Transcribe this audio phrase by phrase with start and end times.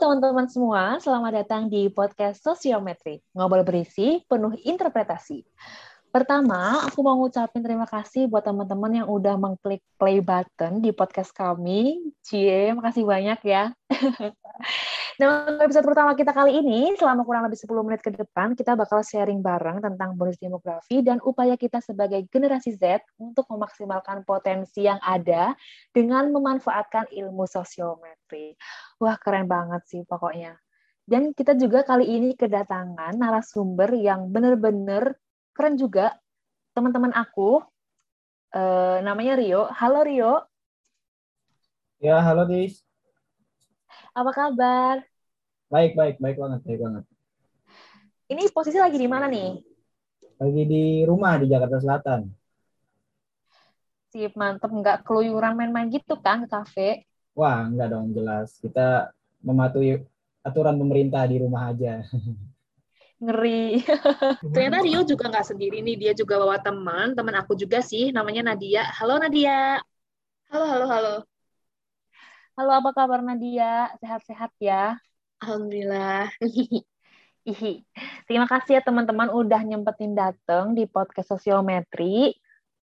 [0.00, 5.44] teman-teman semua, selamat datang di podcast Sosiometri, ngobrol berisi penuh interpretasi.
[6.08, 11.36] Pertama, aku mau ngucapin terima kasih buat teman-teman yang udah mengklik play button di podcast
[11.36, 12.00] kami.
[12.24, 13.76] Cie, makasih banyak ya.
[15.20, 18.72] Nah, untuk episode pertama kita kali ini, selama kurang lebih 10 menit ke depan, kita
[18.72, 24.88] bakal sharing bareng tentang bonus demografi dan upaya kita sebagai generasi Z untuk memaksimalkan potensi
[24.88, 25.52] yang ada
[25.92, 28.56] dengan memanfaatkan ilmu sosiometri.
[28.96, 30.56] Wah, keren banget sih pokoknya.
[31.04, 35.20] Dan kita juga kali ini kedatangan narasumber yang benar-benar
[35.52, 36.16] keren juga.
[36.72, 37.60] Teman-teman aku,
[38.56, 39.68] eh, namanya Rio.
[39.74, 40.32] Halo Rio.
[42.00, 42.89] Ya, halo Dis.
[44.18, 44.96] Apa kabar?
[45.72, 47.04] Baik, baik, baik banget, baik banget.
[48.32, 49.48] Ini posisi lagi di mana nih?
[50.40, 52.20] Lagi di rumah di Jakarta Selatan.
[54.12, 54.70] Sip, mantep.
[54.80, 56.88] Nggak keluyuran main-main gitu kan ke kafe?
[57.38, 58.48] Wah, enggak dong, jelas.
[58.62, 59.10] Kita
[59.46, 59.90] mematuhi
[60.46, 62.02] aturan pemerintah di rumah aja.
[63.22, 63.84] Ngeri.
[64.54, 65.96] Ternyata Rio juga nggak sendiri nih.
[66.02, 67.12] Dia juga bawa teman.
[67.16, 68.82] Teman aku juga sih, namanya Nadia.
[68.98, 69.80] Halo Nadia.
[70.50, 71.29] Halo, halo, halo.
[72.60, 73.88] Halo, apa kabar Nadia?
[74.04, 75.00] Sehat-sehat ya?
[75.40, 76.28] Alhamdulillah.
[77.48, 77.88] Ihi.
[78.28, 82.36] Terima kasih ya teman-teman udah nyempetin datang di podcast Sosiometri.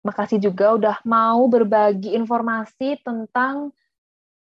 [0.06, 3.74] Makasih juga udah mau berbagi informasi tentang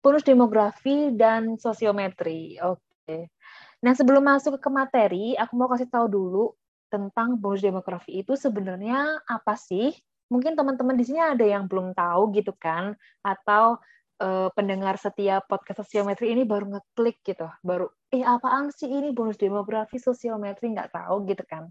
[0.03, 2.59] bonus demografi dan sosiometri.
[2.59, 3.31] Oke.
[3.79, 6.45] Nah, sebelum masuk ke materi, aku mau kasih tahu dulu
[6.91, 9.95] tentang bonus demografi itu sebenarnya apa sih?
[10.34, 13.79] Mungkin teman-teman di sini ada yang belum tahu gitu kan, atau
[14.23, 19.37] uh, pendengar setiap podcast sosiometri ini baru ngeklik gitu, baru eh apaan sih ini bonus
[19.37, 21.67] demografi sosiometri nggak tahu gitu kan.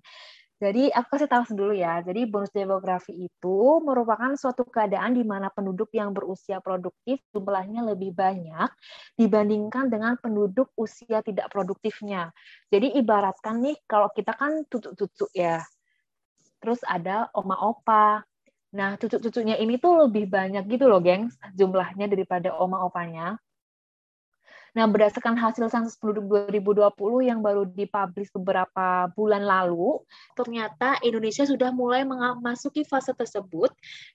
[0.62, 2.06] Jadi aku kasih tahu dulu ya.
[2.06, 8.14] Jadi bonus demografi itu merupakan suatu keadaan di mana penduduk yang berusia produktif jumlahnya lebih
[8.14, 8.70] banyak
[9.18, 12.30] dibandingkan dengan penduduk usia tidak produktifnya.
[12.70, 15.66] Jadi ibaratkan nih kalau kita kan tutuk-tutuk ya.
[16.62, 18.22] Terus ada oma opa,
[18.72, 23.36] Nah, cucu-cucunya ini tuh lebih banyak gitu loh, gengs, jumlahnya daripada oma-opanya.
[24.72, 30.00] Nah, berdasarkan hasil sensus penduduk 2020 yang baru dipublish beberapa bulan lalu,
[30.40, 33.68] ternyata Indonesia sudah mulai memasuki fase tersebut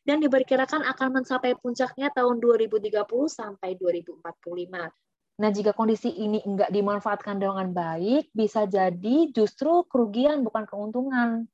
[0.08, 4.88] dan diperkirakan akan mencapai puncaknya tahun 2030 sampai 2045.
[5.36, 11.44] Nah, jika kondisi ini enggak dimanfaatkan dengan baik, bisa jadi justru kerugian bukan keuntungan.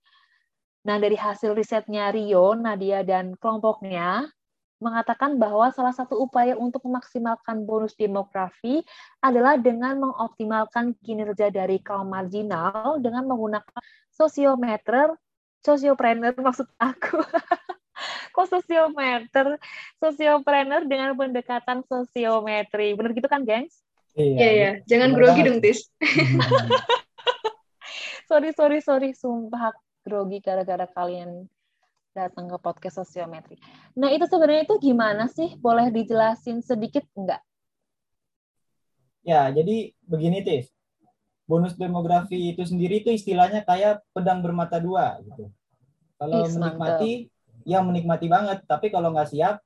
[0.82, 4.26] Nah, dari hasil risetnya Rio, Nadia, dan kelompoknya,
[4.82, 8.82] mengatakan bahwa salah satu upaya untuk memaksimalkan bonus demografi
[9.22, 13.78] adalah dengan mengoptimalkan kinerja dari kaum marginal dengan menggunakan
[14.10, 15.14] sosiometer,
[15.62, 17.22] sosiopreneur maksud aku.
[18.34, 19.62] Kok sosiometer?
[20.02, 22.98] Sosiopreneur dengan pendekatan sosiometri.
[22.98, 23.86] Benar gitu kan, gengs?
[24.18, 24.50] Iya, iya.
[24.50, 24.70] iya.
[24.90, 25.86] Jangan grogi dong, Tis.
[28.28, 29.14] sorry, sorry, sorry.
[29.14, 29.70] Sumpah
[30.02, 31.46] grogi gara-gara kalian
[32.12, 33.56] datang ke podcast sosiometri.
[33.96, 35.56] Nah, itu sebenarnya itu gimana sih?
[35.56, 37.40] Boleh dijelasin sedikit enggak?
[39.24, 40.68] Ya, jadi begini, Tis.
[41.48, 45.50] Bonus demografi itu sendiri itu istilahnya kayak pedang bermata dua gitu.
[46.20, 47.66] Kalau Is, menikmati, mantap.
[47.66, 48.58] ya menikmati banget.
[48.68, 49.56] Tapi kalau nggak siap,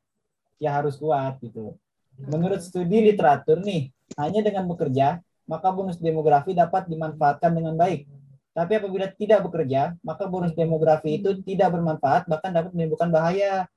[0.57, 1.77] ya harus kuat gitu.
[2.17, 8.09] Menurut studi literatur nih, hanya dengan bekerja, maka bonus demografi dapat dimanfaatkan dengan baik
[8.57, 13.69] tapi apabila tidak bekerja, maka bonus demografi itu tidak bermanfaat, bahkan dapat menimbulkan bahaya.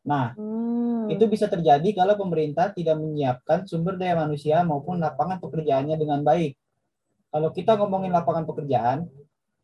[0.00, 1.12] Nah, hmm.
[1.12, 6.56] itu bisa terjadi kalau pemerintah tidak menyiapkan sumber daya manusia maupun lapangan pekerjaannya dengan baik.
[7.28, 9.04] Kalau kita ngomongin lapangan pekerjaan,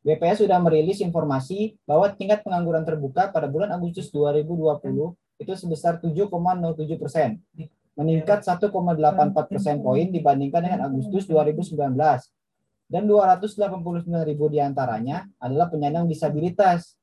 [0.05, 7.01] BPS sudah merilis informasi bahwa tingkat pengangguran terbuka pada bulan Agustus 2020 itu sebesar 7,07
[7.01, 7.41] persen,
[7.97, 8.69] meningkat 1,84
[9.49, 11.81] persen poin dibandingkan dengan Agustus 2019
[12.95, 16.95] dan 289 ribu di antaranya adalah penyandang disabilitas.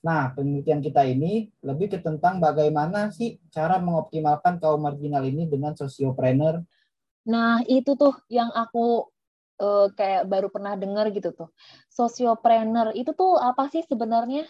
[0.00, 5.76] Nah, penelitian kita ini lebih ke tentang bagaimana sih cara mengoptimalkan kaum marginal ini dengan
[5.76, 6.64] sosiopreneur.
[7.28, 9.12] Nah, itu tuh yang aku
[9.60, 11.52] uh, kayak baru pernah dengar gitu tuh.
[11.92, 14.48] Sosiopreneur itu tuh apa sih sebenarnya?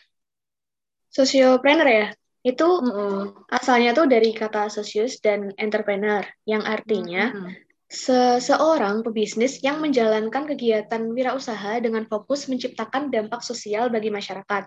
[1.11, 2.07] Sosiopreneur ya?
[2.47, 3.19] Itu mm -hmm.
[3.51, 7.64] asalnya tuh dari kata socius dan entrepreneur yang artinya mm -hmm
[7.95, 14.67] Seseorang pebisnis yang menjalankan kegiatan wirausaha dengan fokus menciptakan dampak sosial bagi masyarakat.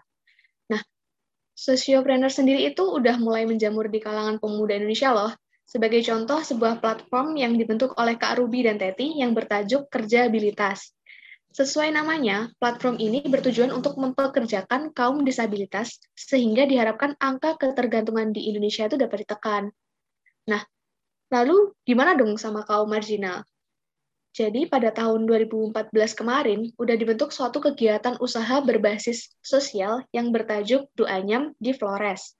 [0.71, 0.81] Nah,
[1.51, 5.35] sosiopreneur sendiri itu udah mulai menjamur di kalangan pemuda Indonesia loh.
[5.67, 10.95] Sebagai contoh, sebuah platform yang dibentuk oleh Kak Ruby dan Teti yang bertajuk Kerjabilitas.
[11.51, 18.87] Sesuai namanya, platform ini bertujuan untuk mempekerjakan kaum disabilitas sehingga diharapkan angka ketergantungan di Indonesia
[18.87, 19.67] itu dapat ditekan.
[20.47, 20.63] Nah,
[21.27, 23.43] Lalu gimana dong sama kaum marginal?
[24.37, 31.57] Jadi pada tahun 2014 kemarin udah dibentuk suatu kegiatan usaha berbasis sosial yang bertajuk Duanyam
[31.57, 32.37] di Flores.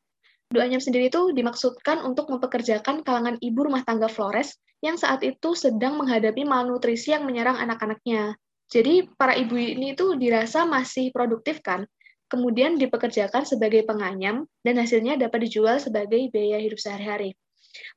[0.48, 5.98] Duanyam sendiri itu dimaksudkan untuk mempekerjakan kalangan ibu rumah tangga Flores yang saat itu sedang
[5.98, 8.38] menghadapi malnutrisi yang menyerang anak-anaknya.
[8.70, 11.84] Jadi para ibu ini itu dirasa masih produktif kan,
[12.30, 17.34] kemudian dipekerjakan sebagai penganyam dan hasilnya dapat dijual sebagai biaya hidup sehari-hari.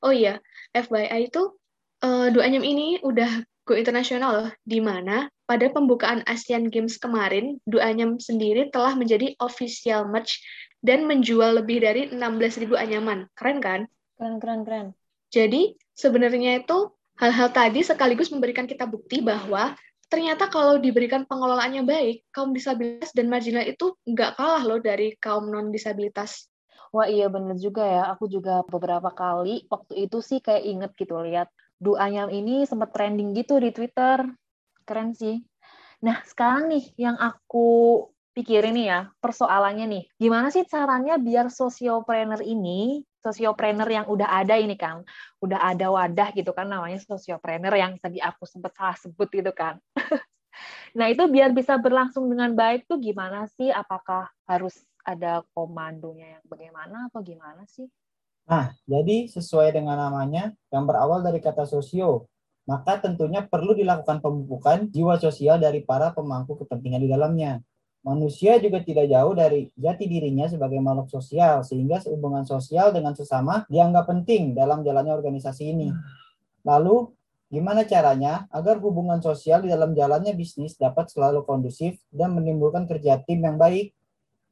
[0.01, 1.55] Oh iya, FYI itu
[2.03, 8.17] uh, Duanyam ini udah go internasional loh, di mana pada pembukaan Asian Games kemarin, Duanyam
[8.17, 10.41] sendiri telah menjadi official merch
[10.81, 13.29] dan menjual lebih dari 16.000 anyaman.
[13.37, 13.81] Keren kan?
[14.17, 14.87] Keren, keren, keren.
[15.31, 16.91] Jadi, sebenarnya itu
[17.21, 19.77] hal-hal tadi sekaligus memberikan kita bukti bahwa
[20.11, 25.47] ternyata kalau diberikan pengelolaannya baik, kaum disabilitas dan marginal itu nggak kalah loh dari kaum
[25.47, 26.50] non-disabilitas.
[26.91, 31.15] Wah iya bener juga ya, aku juga beberapa kali waktu itu sih kayak inget gitu
[31.23, 31.47] lihat
[31.81, 34.21] Duanyam ini sempat trending gitu di Twitter.
[34.85, 35.41] Keren sih.
[36.05, 38.05] Nah, sekarang nih yang aku
[38.37, 40.03] pikirin nih ya, persoalannya nih.
[40.21, 45.01] Gimana sih caranya biar sosiopreneur ini, sosiopreneur yang udah ada ini kan,
[45.41, 49.81] udah ada wadah gitu kan namanya sosiopreneur yang tadi aku sempat salah sebut gitu kan.
[50.97, 53.73] nah, itu biar bisa berlangsung dengan baik tuh gimana sih?
[53.73, 57.89] Apakah harus ada komandonya yang bagaimana atau gimana sih?
[58.49, 62.27] Nah, jadi sesuai dengan namanya yang berawal dari kata sosio,
[62.69, 67.63] maka tentunya perlu dilakukan pemupukan jiwa sosial dari para pemangku kepentingan di dalamnya.
[68.01, 73.61] Manusia juga tidak jauh dari jati dirinya sebagai makhluk sosial, sehingga hubungan sosial dengan sesama
[73.69, 75.93] dianggap penting dalam jalannya organisasi ini.
[76.65, 77.13] Lalu,
[77.53, 83.21] gimana caranya agar hubungan sosial di dalam jalannya bisnis dapat selalu kondusif dan menimbulkan kerja
[83.21, 83.93] tim yang baik?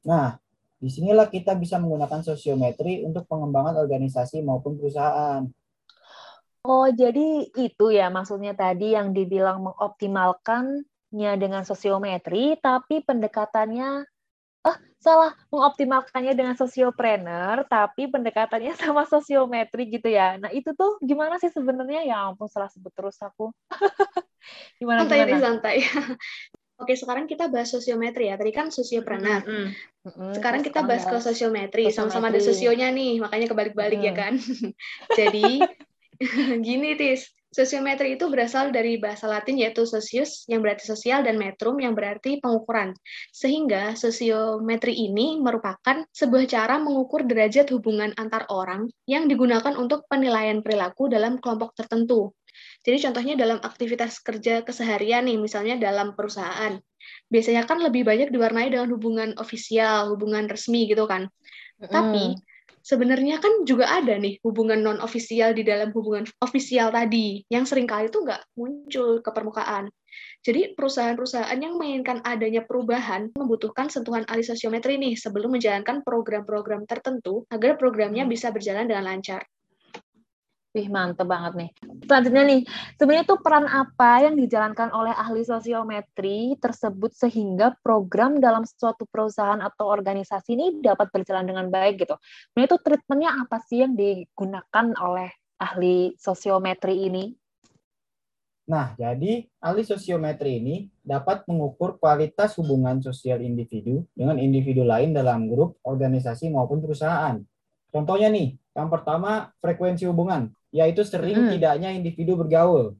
[0.06, 0.39] Nah,
[0.80, 5.44] Di sinilah kita bisa menggunakan sosiometri untuk pengembangan organisasi maupun perusahaan.
[6.64, 14.08] Oh, jadi itu ya maksudnya tadi yang dibilang mengoptimalkannya dengan sosiometri, tapi pendekatannya
[14.60, 21.40] eh salah mengoptimalkannya dengan sosiopreneur tapi pendekatannya sama sosiometri gitu ya nah itu tuh gimana
[21.40, 23.48] sih sebenarnya ya ampun salah sebut terus aku
[24.80, 25.40] gimana santai gimana?
[25.40, 25.76] santai
[26.80, 28.40] Oke, sekarang kita bahas sosiometri ya.
[28.40, 29.44] Tadi kan sosiopreneur.
[29.44, 29.68] Mm
[30.08, 30.32] -hmm.
[30.32, 31.92] Sekarang kita bahas ke sosiometri.
[31.92, 34.06] Sama-sama ada sosionya nih, makanya kebalik-balik mm.
[34.08, 34.34] ya kan.
[35.20, 35.60] Jadi,
[36.66, 41.76] gini Tis, sosiometri itu berasal dari bahasa Latin yaitu sosius yang berarti sosial dan metrum
[41.82, 42.96] yang berarti pengukuran.
[43.28, 50.64] Sehingga sosiometri ini merupakan sebuah cara mengukur derajat hubungan antar orang yang digunakan untuk penilaian
[50.64, 52.32] perilaku dalam kelompok tertentu.
[52.80, 56.80] Jadi contohnya dalam aktivitas kerja keseharian nih, misalnya dalam perusahaan.
[57.32, 61.28] Biasanya kan lebih banyak diwarnai dengan hubungan ofisial, hubungan resmi gitu kan.
[61.80, 61.88] Mm.
[61.88, 62.24] Tapi
[62.80, 67.84] sebenarnya kan juga ada nih hubungan non ofisial di dalam hubungan ofisial tadi yang sering
[67.84, 69.92] kali itu nggak muncul ke permukaan.
[70.40, 77.44] Jadi perusahaan-perusahaan yang menginginkan adanya perubahan membutuhkan sentuhan alih sosiometri nih sebelum menjalankan program-program tertentu
[77.52, 79.44] agar programnya bisa berjalan dengan lancar.
[80.70, 81.70] Wih, mantep banget nih.
[82.06, 82.60] Selanjutnya nih,
[82.94, 89.58] sebenarnya tuh peran apa yang dijalankan oleh ahli sosiometri tersebut sehingga program dalam suatu perusahaan
[89.58, 92.14] atau organisasi ini dapat berjalan dengan baik gitu.
[92.54, 97.34] Sebenarnya itu treatmentnya apa sih yang digunakan oleh ahli sosiometri ini?
[98.70, 105.50] Nah, jadi ahli sosiometri ini dapat mengukur kualitas hubungan sosial individu dengan individu lain dalam
[105.50, 107.42] grup, organisasi maupun perusahaan.
[107.90, 111.50] Contohnya nih, yang pertama frekuensi hubungan yaitu sering hmm.
[111.54, 112.94] tidaknya individu bergaul.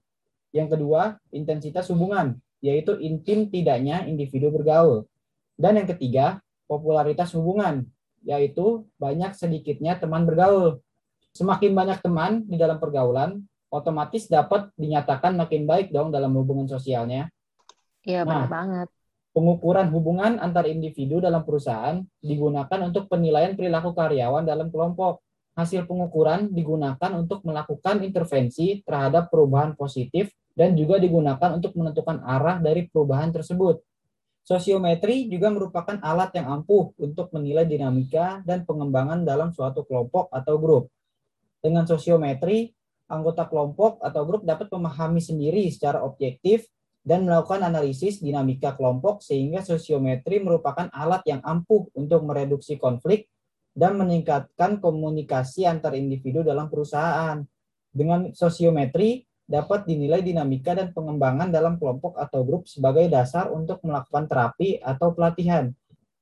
[0.51, 5.07] Yang kedua, intensitas hubungan, yaitu intim tidaknya individu bergaul.
[5.55, 7.87] Dan yang ketiga, popularitas hubungan,
[8.27, 10.83] yaitu banyak sedikitnya teman bergaul.
[11.31, 13.39] Semakin banyak teman di dalam pergaulan,
[13.71, 17.31] otomatis dapat dinyatakan makin baik dong dalam hubungan sosialnya.
[18.03, 18.89] Iya, nah, banget.
[19.31, 25.23] Pengukuran hubungan antar individu dalam perusahaan digunakan untuk penilaian perilaku karyawan dalam kelompok
[25.61, 32.59] hasil pengukuran digunakan untuk melakukan intervensi terhadap perubahan positif dan juga digunakan untuk menentukan arah
[32.59, 33.85] dari perubahan tersebut.
[34.41, 40.57] Sosiometri juga merupakan alat yang ampuh untuk menilai dinamika dan pengembangan dalam suatu kelompok atau
[40.57, 40.85] grup.
[41.61, 42.73] Dengan sosiometri,
[43.07, 46.67] anggota kelompok atau grup dapat memahami sendiri secara objektif
[47.05, 53.29] dan melakukan analisis dinamika kelompok sehingga sosiometri merupakan alat yang ampuh untuk mereduksi konflik
[53.81, 57.41] dan meningkatkan komunikasi antar individu dalam perusahaan.
[57.89, 64.29] Dengan sosiometri dapat dinilai dinamika dan pengembangan dalam kelompok atau grup sebagai dasar untuk melakukan
[64.29, 65.73] terapi atau pelatihan.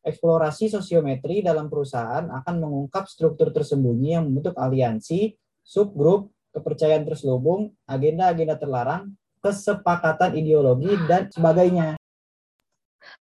[0.07, 5.35] Eksplorasi sosiometri dalam perusahaan akan mengungkap struktur tersembunyi yang membentuk aliansi,
[5.67, 9.13] subgrup, kepercayaan terselubung, agenda-agenda terlarang,
[9.43, 11.99] kesepakatan ideologi dan sebagainya.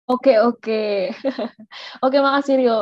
[0.04, 1.08] Oke, oke.
[2.04, 2.78] oke, makasih Rio.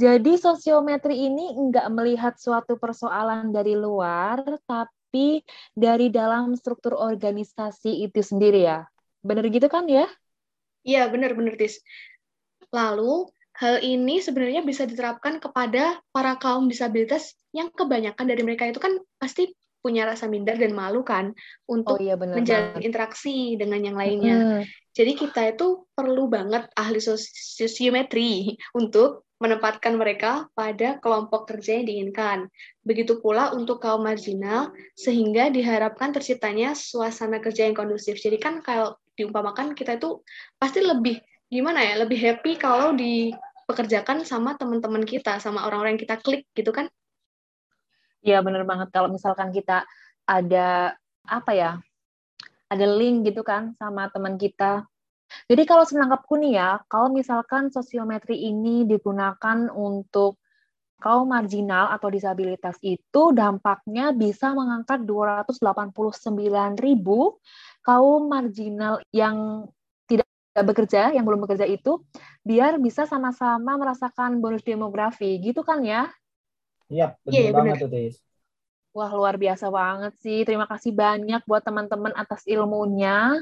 [0.00, 5.44] Jadi sosiometri ini enggak melihat suatu persoalan dari luar, tapi
[5.76, 8.88] dari dalam struktur organisasi itu sendiri ya.
[9.20, 10.08] Benar gitu kan ya?
[10.82, 11.78] Iya, benar-benar, Tis.
[12.74, 13.28] Lalu,
[13.60, 18.96] hal ini sebenarnya bisa diterapkan kepada para kaum disabilitas yang kebanyakan dari mereka itu kan
[19.20, 21.34] pasti punya rasa minder dan malu kan
[21.66, 24.36] untuk oh, iya, menjalin interaksi dengan yang lainnya.
[24.38, 24.62] Hmm.
[24.94, 32.46] Jadi kita itu perlu banget ahli sosiometri untuk menempatkan mereka pada kelompok kerja yang diinginkan.
[32.86, 38.22] Begitu pula untuk kaum marginal, sehingga diharapkan terciptanya suasana kerja yang kondusif.
[38.22, 40.22] Jadi kan kalau diumpamakan kita itu
[40.62, 41.18] pasti lebih
[41.50, 46.70] gimana ya, lebih happy kalau dipekerjakan sama teman-teman kita, sama orang-orang yang kita klik gitu
[46.70, 46.86] kan?
[48.22, 48.88] Iya bener banget.
[48.94, 49.82] Kalau misalkan kita
[50.30, 50.94] ada
[51.26, 51.70] apa ya,
[52.72, 54.86] ada link gitu kan sama teman kita.
[55.50, 60.38] Jadi kalau senangkapku nih ya, kalau misalkan sosiometri ini digunakan untuk
[61.02, 67.38] kaum marginal atau disabilitas itu dampaknya bisa mengangkat 289 ribu
[67.84, 69.66] kaum marginal yang
[70.08, 70.26] tidak
[70.66, 72.02] bekerja, yang belum bekerja itu,
[72.46, 76.08] biar bisa sama-sama merasakan bonus demografi, gitu kan ya?
[76.92, 78.16] Iya, benar yeah, banget tuh, Tis.
[78.92, 80.44] Wah, luar biasa banget sih.
[80.44, 83.40] Terima kasih banyak buat teman-teman atas ilmunya.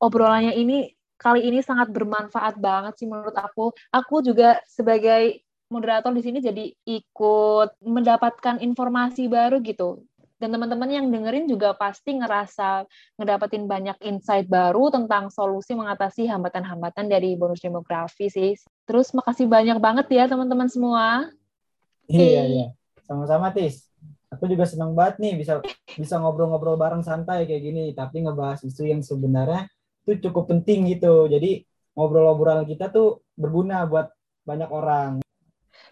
[0.00, 0.88] Obrolannya ini
[1.20, 3.76] kali ini sangat bermanfaat banget sih menurut aku.
[3.92, 10.00] Aku juga sebagai moderator di sini jadi ikut mendapatkan informasi baru gitu.
[10.36, 12.84] Dan teman-teman yang dengerin juga pasti ngerasa
[13.16, 18.52] ngedapetin banyak insight baru tentang solusi mengatasi hambatan-hambatan dari bonus demografi sih.
[18.84, 21.32] Terus makasih banyak banget ya teman-teman semua.
[22.08, 22.66] Iya, iya.
[23.06, 23.86] Sama-sama, Tis
[24.36, 25.62] aku juga senang banget nih bisa
[25.96, 29.70] bisa ngobrol-ngobrol bareng santai kayak gini tapi ngebahas isu yang sebenarnya
[30.06, 31.62] itu cukup penting gitu jadi
[31.94, 34.10] ngobrol-ngobrol kita tuh berguna buat
[34.46, 35.12] banyak orang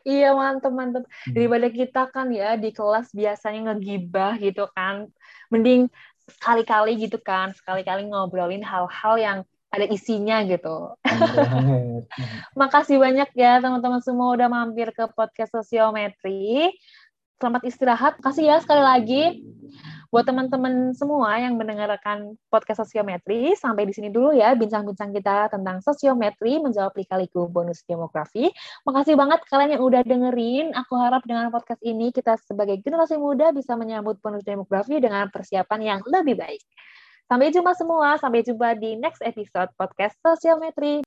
[0.04, 1.04] Iya mantep mantep.
[1.09, 1.33] Hmm.
[1.33, 5.09] Daripada kita kan ya di kelas biasanya ngegibah gitu kan,
[5.49, 5.88] mending
[6.28, 9.38] sekali-kali gitu kan, sekali-kali ngobrolin hal-hal yang
[9.73, 10.92] ada isinya gitu.
[12.61, 16.68] Makasih banyak ya teman-teman semua udah mampir ke podcast sosiometri.
[17.44, 18.16] Selamat istirahat.
[18.24, 19.22] Kasih ya sekali lagi
[20.08, 23.52] buat teman-teman semua yang mendengarkan podcast sosiometri.
[23.52, 28.48] Sampai di sini dulu ya bincang-bincang kita tentang sosiometri menjawab lika-liku bonus demografi.
[28.88, 30.72] Makasih banget kalian yang udah dengerin.
[30.72, 35.80] Aku harap dengan podcast ini kita sebagai generasi muda bisa menyambut bonus demografi dengan persiapan
[35.84, 36.64] yang lebih baik.
[37.24, 38.16] Sampai jumpa semua.
[38.20, 41.02] Sampai jumpa di next episode podcast sosiometri.